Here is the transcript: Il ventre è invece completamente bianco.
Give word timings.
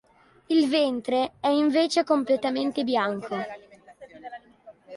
Il 0.47 0.67
ventre 0.67 1.33
è 1.39 1.49
invece 1.49 2.03
completamente 2.03 2.83
bianco. 2.83 3.37